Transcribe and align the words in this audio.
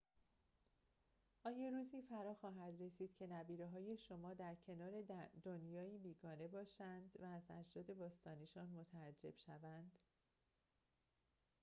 آیا 1.43 1.69
روزی 1.69 2.01
فراخواهد 2.01 2.81
رسید 2.81 3.15
که 3.15 3.27
نبیره‌های 3.27 3.97
شما 3.97 4.33
در 4.33 4.55
کنار 4.55 4.91
دنیایی 5.43 5.97
بیگانه 5.97 6.47
باشند 6.47 7.11
و 7.19 7.25
از 7.25 7.43
اجداد 7.59 7.93
باستانی‌شان 7.97 8.67
متعجب 8.69 9.35
شوند 9.45 9.91